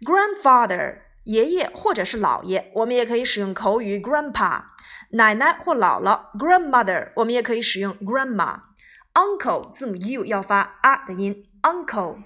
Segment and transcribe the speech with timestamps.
[0.00, 4.64] grandfather，爷爷或者是姥爷，我们也可以使用口语 grandpa；
[5.10, 11.50] 奶奶或姥姥，grandmother，我们也可以使用 grandma；uncle，字母 u 要发啊的音。
[11.64, 12.22] uncle,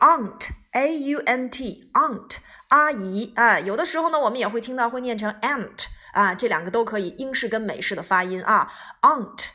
[0.00, 8.69] aunt, a u n t, aunt，阿姨啊，有的时候呢，我们也会听到会念成 aunt 啊，这两个都可以英式跟美式的发音啊
[9.01, 9.51] ，aunt,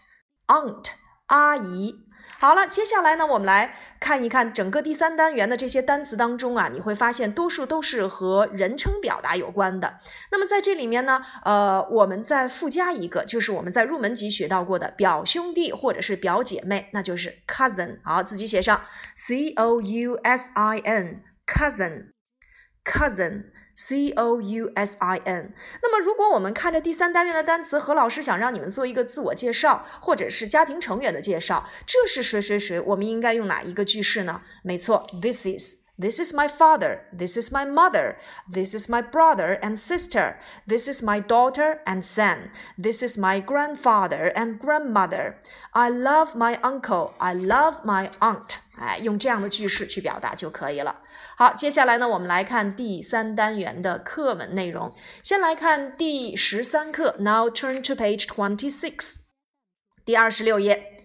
[0.47, 0.93] aunt，
[1.27, 2.10] 阿姨。
[2.41, 9.99] 好了，接下来呢，我们来看一看整个第三单元的这些单词当中啊，你会发现多数都是和人称表达有关的。
[10.33, 17.99] 那么在这里面呢，呃，我们再附加一个，就是我们在入门级学到过的表兄弟或者是表姐妹，那就是 cousin。
[18.03, 23.45] 好，自己写上 c o u s i n，cousin，cousin。
[23.80, 25.54] c o u s i n。
[25.82, 32.80] 那么，如果我们看着第三单元的单词，何老师想让你们做一个自我介绍，或者是家庭成员的介绍，这是谁谁谁？
[32.80, 34.42] 我们应该用哪一个句式呢？
[34.64, 37.04] 没错，this is。This is my father.
[37.18, 38.18] This is my mother.
[38.52, 40.36] This is my brother and sister.
[40.68, 42.52] This is my daughter and son.
[42.78, 45.36] This is my grandfather and grandmother.
[45.72, 47.14] I love my uncle.
[47.18, 48.60] I love my aunt.
[48.81, 51.01] 哎，用这样的句式去表达就可以了。
[51.37, 54.91] 好，接下来呢，我们来看第三单元的课文内容。
[55.23, 57.17] 先来看第十三课。
[57.19, 59.17] Now turn to page twenty-six，
[60.05, 61.05] 第二十六页。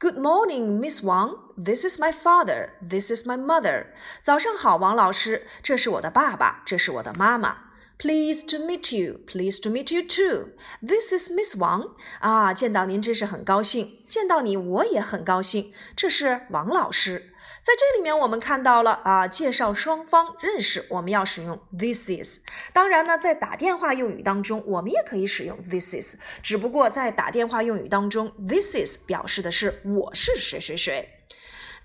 [0.00, 1.38] Good morning, Miss Wang.
[1.56, 2.70] This is my father.
[2.86, 3.86] This is my mother.
[4.20, 7.63] 早上好，王老师，这是我的爸爸，这是我的妈妈。
[7.96, 9.20] Pleased to meet you.
[9.26, 10.50] Pleased to meet you too.
[10.86, 11.92] This is Miss Wang.
[12.20, 14.04] 啊，见到您真是很高兴。
[14.08, 15.72] 见到你我也很高兴。
[15.96, 17.30] 这是王老师。
[17.62, 22.40] 在这里面，我们看到了啊，介绍双方认识，我们要使用 this is。
[22.74, 26.16] 当然呢，在打电话用语当中，我们也可以使用 this is。
[26.42, 31.13] 只不过在打电话用语当中，this is 表示的是我是谁谁谁。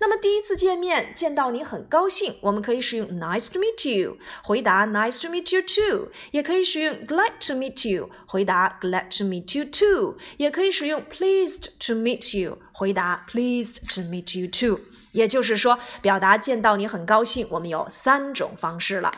[0.00, 9.16] 那么第一次见面，见到你很高兴，我们可以使用 nice to meet you，回答 nice to meet you too，也可以使用 glad to meet you，回答 glad
[9.18, 14.80] to meet you too，也可以使用 pleased to meet you，回答 pleased to meet you too。
[15.12, 19.12] 也就是说，表达见到你很高兴，我们有三种方式了。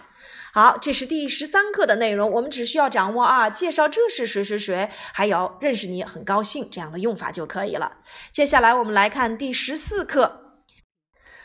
[0.52, 7.98] 好，这是第十三课的内容，我们只需要掌握啊，介绍这是谁谁谁，还有认识你很高兴这样的用法就可以了。
[8.32, 10.41] 接下来我们来看第十四课。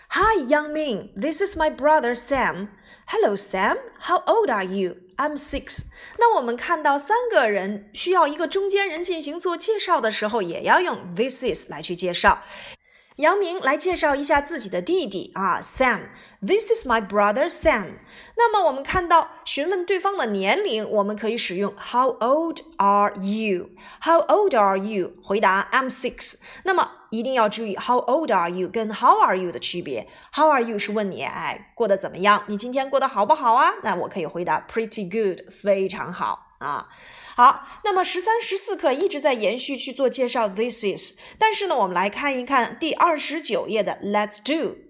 [0.09, 1.09] Hi, Yang Ming.
[1.17, 2.69] This is my brother Sam.
[3.07, 3.75] Hello, Sam.
[3.99, 4.95] How old are you?
[5.17, 5.87] I'm six.
[6.17, 12.41] 那我们看到三个人需要一个中间人进行做介绍的时候，也要用 this is 来去介绍。
[13.17, 16.07] 杨明来介绍一下自己的弟弟啊，Sam。
[16.39, 17.95] This is my brother Sam。
[18.37, 25.13] 那么我们看到询问对方的年龄，我们可以使用 How old are you？How old are you？
[25.23, 26.35] 回答 I'm six。
[26.65, 30.09] 那么一定要注意 How old are you 跟 How are you 的区别。
[30.33, 32.43] How are you 是问你哎过得怎么样？
[32.47, 33.75] 你今天过得好不好啊？
[33.83, 36.89] 那我可以回答 Pretty good，非常好啊。
[37.37, 40.49] 好，那么十三、十四课一直在延续去做介绍。
[40.49, 44.86] This is，但是呢，我们来看一看第二十九页的 Let's do。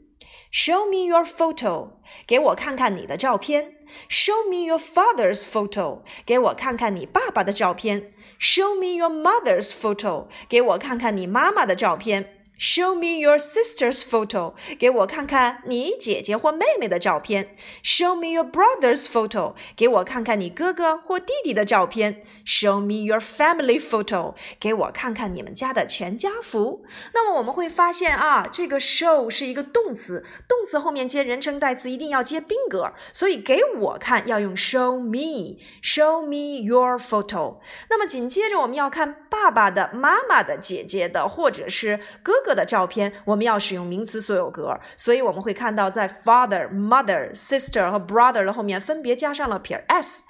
[0.51, 1.89] Show me your photo，
[2.25, 3.75] 给我看看你的照片。
[4.09, 8.13] Show me your father's photo，给我看看你爸爸的照片。
[8.39, 12.36] Show me your mother's photo，给我看看你妈妈的照片。
[12.59, 17.55] Show me your sister's photo，给我看看你姐姐或妹妹的照片。
[17.83, 22.23] Show me your brother's photo，给我看看你哥哥或弟弟的照片。
[22.43, 26.83] Show me your family photo，给我看看你们家的全家福。
[27.13, 37.59] 那么我们会发现啊，这个 show 是一个动词，动词后面接人称代词一定要接宾格，所以给我看要用 show me，show me your photo。
[37.91, 42.46] 那么紧接着我们要看爸爸的、妈妈的、姐姐的或者是哥哥。
[42.47, 50.23] 个的照片，我们要使用名词所有格，所以我们会看到在 father、mother、sister 和 brother 的后面分别加上了撇 s。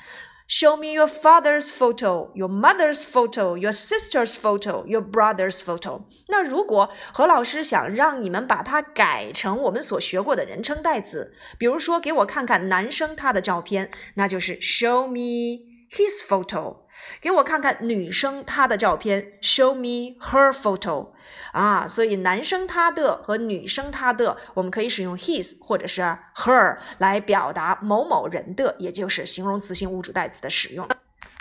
[0.50, 6.04] Show me your father's photo, your mother's photo, your sister's photo, your brother's photo。
[6.30, 16.87] 那如果何老师想让你们把它改成我们所学过的人称代词，比如说给我看看男生他的照片，那就是 Show me his photo。
[17.22, 21.10] 给我看看女生她的照片，Show me her photo。
[21.52, 26.02] 啊，所以男生他的和女生她的，我们可以使用 his 或者是
[26.36, 30.88] her 来表达某某人的，也就是形容词性物主代词的使用。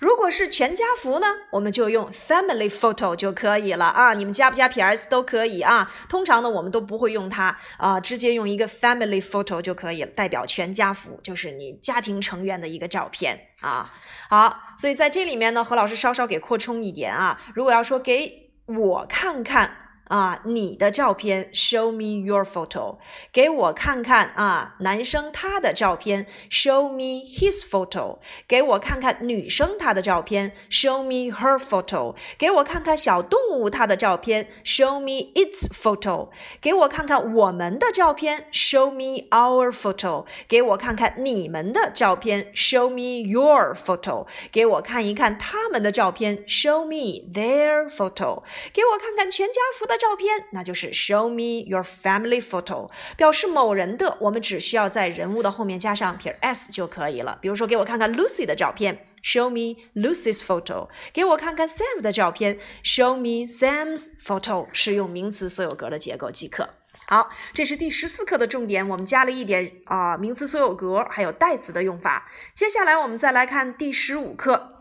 [0.01, 4.15] 如果是全家福呢，我们就用 family photo 就可以了啊。
[4.15, 5.91] 你们加不加 ps 都可以啊。
[6.09, 13.91] 通常呢，我们都不会用它啊，直接用一个 family photo 就可以了，代表全家福，就是你家庭成员的一个照片啊。
[14.29, 17.41] 好，所以在这里面呢，何老师稍稍给扩充一点啊。
[17.55, 19.86] 如果要说给我看看。
[20.09, 22.99] 啊，你的照片，Show me your photo，
[23.33, 36.29] 给我看看啊，男生他的照片，Show me his photo，给我看看女生她的照片，Show me her photo，给我看看小动物它的照片，Show me its photo，
[36.61, 48.43] 给我看看我们的照片，Show me our photo，给我看看你们的照片，Show me your photo，给我看一看他们的照片，Show me their photo，
[48.73, 57.39] 给我看看全家福的照片，那就是 show me your family photo，表示某人的，我们只需要在人物的后面加上撇 s 就可以了。
[57.41, 64.69] 比如说，给我看看 Lucy 的照片，show me Lucy's photo；给我看看 Sam 的照片，show me Sam's photo。
[64.73, 66.69] 使用名词所有格的结构即可。
[67.09, 72.31] 好，这是第十四课的重点，我们加了一点啊名词所有格，还有代词的用法。
[72.55, 74.73] 接下来我们再来看第十五课。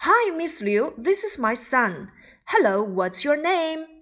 [0.00, 2.08] Hi, Miss Liu, this is my son.
[2.46, 3.97] Hello, what's your name?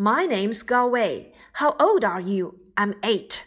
[0.00, 1.32] My name's Gao Wei.
[1.54, 2.54] How old are you?
[2.76, 3.40] I'm eight.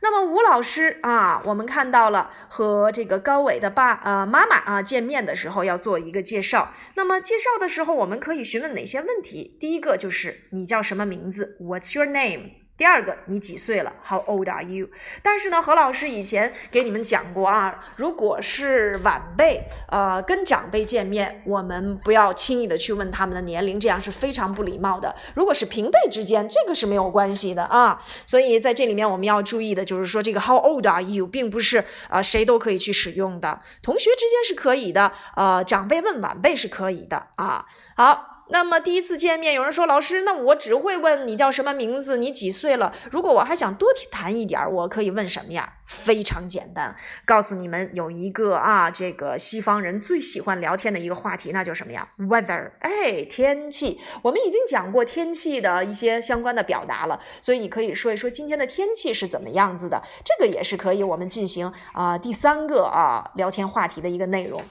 [0.00, 6.72] 那么吴老师啊，我们看到了和这个高伟的爸呃妈妈啊见面的时候要做一个介绍。
[6.94, 9.56] 那么介绍的时候，我们可以询问哪些问题？
[9.58, 12.61] 第一个就是你叫什么名字？What's your name？
[12.82, 14.88] 第二个，你几岁了？How old are you？
[15.22, 25.14] 但是呢，何老师以前给你们讲过啊，如果是晚辈，呃，跟长辈见面，我们不要轻易的去问他们的年龄，这样是非常不礼貌的。
[25.36, 28.02] 如果是平辈之间，这个是没有关系的啊。
[28.26, 37.64] 所以在这里面我们要注意的就是说，这个 How old are you，并不是呃谁都可以去使用的，同学之间是可以的，呃，长辈问晚辈是可以的啊。
[37.94, 38.31] 好。
[38.52, 42.92] 那么第一次见面，有人说老师，那我只会问你叫什么名字，你几岁了？
[43.10, 45.78] 如果我还想多谈一点，我可以问什么呀？
[45.86, 46.94] 非常简单，
[47.24, 53.98] 告诉你们有一个啊，这个西方人最喜欢聊天的一个话题，那叫什么呀？Weather，哎，天气。
[54.20, 60.02] 我们已经讲过天气的一些相关的表达了，所以你可以说一说今天的天气是怎么样子的。
[60.22, 64.62] 这个也是可以我们进行啊第三个啊聊天话题的一个内容。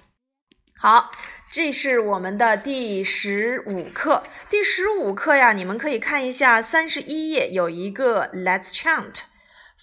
[0.83, 1.11] 好，
[1.51, 4.23] 这是我们的第十五课。
[4.49, 9.30] 第十五课呀，你们可以看一下三十一页，有一个 Let's chant。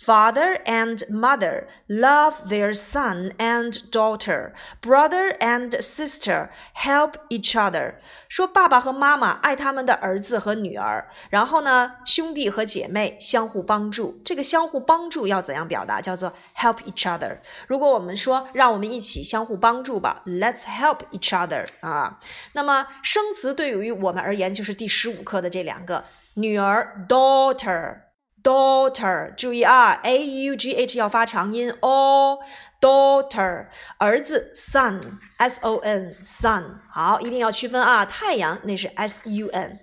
[0.00, 4.53] Father and mother love their son and daughter.
[4.81, 7.95] Brother and sister help each other.
[8.28, 14.21] 说爸爸和妈妈爱他们的儿子和女儿，然后呢，兄弟和姐妹相互帮助。
[14.25, 16.00] 这个相互帮助要怎样表达？
[16.00, 17.38] 叫做 help each other。
[17.67, 22.21] 如果我们说让我们一起相互帮助吧，Let's help each other 啊。
[22.52, 28.08] 那么生词对于我们而言就是第十五课的这两个女儿 daughter。
[28.44, 32.39] daughter，注意啊，a u g h 要发长音哦。
[32.82, 38.06] daughter，儿子，son，s o n，son，好，一定要区分啊。
[38.06, 39.80] 太阳那是 s u n。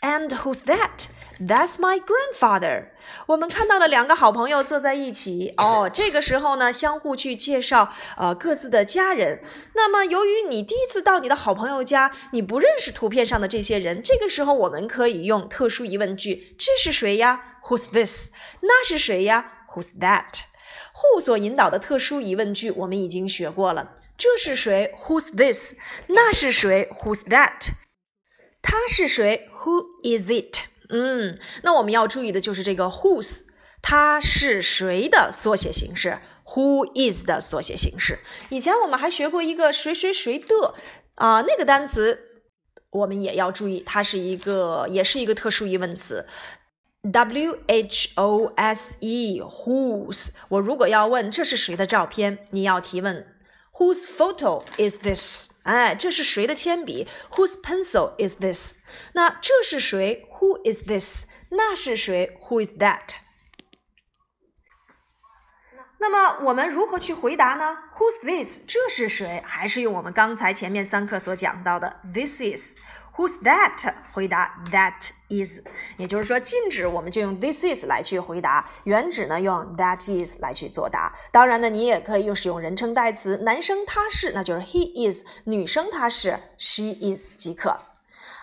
[0.00, 1.08] And who's that?
[1.39, 2.89] That's my grandfather。
[3.27, 5.89] 我们看到了两个好朋友坐在一起哦。
[5.91, 9.43] 这个时候呢，相互去介绍呃各自的家人。
[9.73, 18.29] 那么，由于你第一次到你的好朋友家，你不认识图片上的这些人，这个时候我们可以用特殊疑问句：这是谁呀？Who's this？
[18.61, 23.95] 那是谁呀？？Who's that？Who 所引导的特殊疑问句我们已经学过了。
[24.15, 25.75] 这是谁？Who's this？
[26.07, 27.71] 那是谁？Who's that？
[28.61, 30.69] 他是谁？Who is it？
[30.89, 33.41] 嗯，那我们要注意的就是这个 whose，
[33.81, 38.19] 它是谁的缩写形式？Who is 的缩写形式。
[38.49, 40.75] 以前我们还学过一个谁谁谁的
[41.15, 42.19] 啊，那个单词
[42.89, 46.25] 我们也要注意，它是一个，也是一个特殊疑问词。
[47.11, 50.29] W H O S E，whose。
[50.49, 53.27] 我如果要问这是谁的照片，你要提问。
[53.78, 55.50] Whose photo is this？
[55.62, 57.06] 哎，这是谁的铅笔？
[57.32, 58.78] Whose pencil is this？
[59.12, 60.28] 那这是谁？
[60.40, 61.26] Who is this？
[61.50, 62.38] 那是谁？
[62.48, 63.18] Who is that？
[66.00, 67.76] 那么我们如何去回答呢？
[67.96, 68.60] Who's this？
[68.66, 69.42] 这是谁？
[69.44, 72.76] 还是用我们刚才前面三课所讲到的 This is。
[73.15, 73.93] Who's that？
[74.11, 75.61] 回答 That is，
[75.97, 81.13] 也就是说，近指我们就用 This is 来去回答，远指呢用 That is 来去作答。
[81.31, 87.77] 当然呢，你也可以用使用人称代词，男生他是，那就是 He is；女生她是 She is 即可。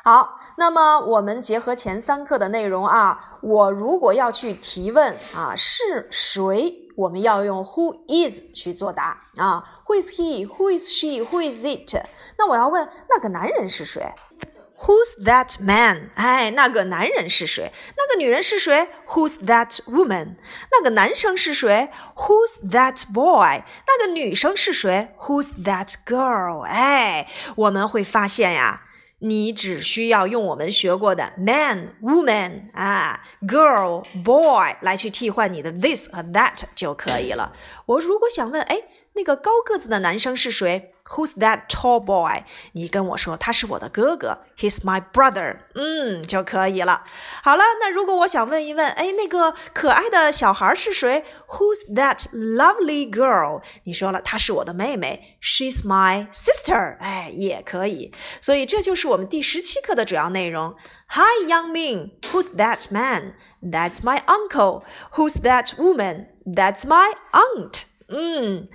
[0.04, 6.88] 好，那么我们结合前三课的内容啊，我如果要去提问啊，是谁？
[6.96, 12.04] 我们要用 Who is 去作答啊？Who is he？Who is she？Who is it？
[12.38, 14.06] 那我要问那个男人是谁
[14.82, 16.10] ？Who's that man？
[16.14, 17.70] 哎，那个男人是谁？
[17.96, 20.36] 那个女人是谁？Who's that woman？
[20.72, 23.62] 那个男生是谁？Who's that boy？
[23.86, 26.62] 那个女生是谁？Who's that girl？
[26.62, 28.84] 哎，我们会发现呀，
[29.18, 37.52] 你只需要用我们学过的 man、woman 啊、girl、boy 来去替换你的 this 和 that 就可以了。
[37.84, 38.80] 我如果想问，哎，
[39.12, 42.43] 那个高个子的男生是谁 ？Who's that tall boy？
[42.73, 45.57] 你跟我说他是我的哥哥，He's my brother。
[45.75, 47.03] 嗯，就可以了。
[47.43, 51.23] 好了，那如果我想问一问，哎，那个可爱的小孩是谁？
[51.47, 53.61] Who's that lovely girl？
[53.83, 56.97] 你说了，她是我的妹妹，She's my sister。
[56.99, 58.13] 哎，也可以。
[58.41, 60.75] 所以这就是我们第十七课的主要内容。
[61.09, 62.19] Hi, young Ming.
[62.31, 63.35] Who's that man?
[63.61, 64.83] That's my uncle.
[65.13, 66.29] Who's that woman?
[66.45, 67.83] That's my aunt.
[68.07, 68.67] 嗯。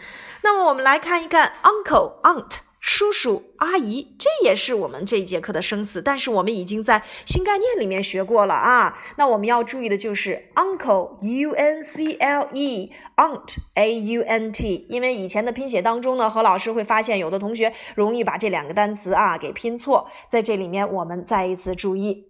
[0.46, 8.96] 那么我们来看一看 uncle、aunt、叔叔、阿姨，这也是我们这一节课的生词，但是我们已经在新概念里面学过了啊。
[9.18, 22.28] 那我们要注意的就是 uncle u n c l e aunt a u n t，因为以前的拼写当中呢，何老师会发现有的同学容易把这两个单词啊给拼错，在这里面我们再一次注意。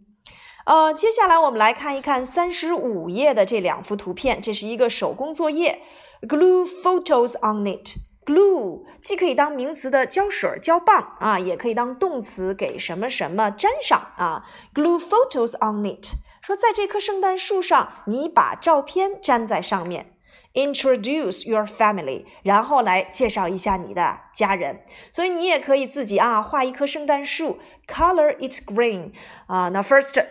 [0.66, 5.82] 呃，接下来我们来看一看三十五页的这两幅图片，这是一个手工作业。
[6.22, 7.98] Glue photos on it.
[8.26, 14.46] Glue 既可以当名词的胶水、胶棒啊，也可以当动词给什么什么粘上啊。
[14.74, 20.18] Glue photos on it，说在这棵圣诞树上，你把照片粘在上面。
[20.54, 24.84] Introduce your family，然后来介绍一下你的家人。
[25.12, 29.12] 所以你也可以自己啊画一棵圣诞树，Color it green
[29.48, 29.70] 啊。
[29.70, 30.24] 那 first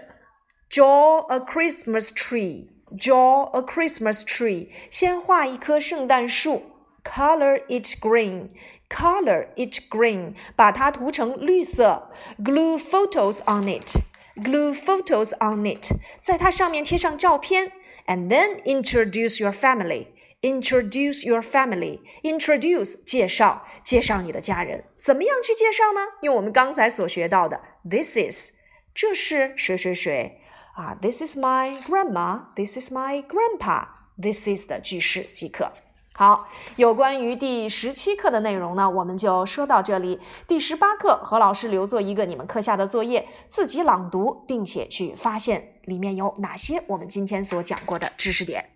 [0.71, 2.75] draw a Christmas tree。
[2.97, 6.63] Draw a Christmas tree，先画一棵圣诞树
[7.04, 12.12] ，color it green，color it green，把它涂成绿色，
[12.44, 17.72] glue photos on it，glue photos on it，在它上面贴上照片，
[18.08, 26.02] and then introduce your family，introduce your family，introduce 介绍，介绍你的家人，怎么样去介绍呢？
[26.22, 28.52] 用我们刚才所学到的，this is，
[28.94, 30.42] 这是谁谁谁。
[30.76, 32.54] 啊，This is my grandma.
[32.56, 33.90] This is my grandpa.
[34.18, 35.74] This is 的句式即可。
[36.17, 40.21] 好，有关于第十七课的内容呢，我们就说到这里。
[40.47, 48.71] 第十八课，何老师留作一个你们课下的作业，自己朗读，并且去发现里面有哪些我们今天所讲过的知识点。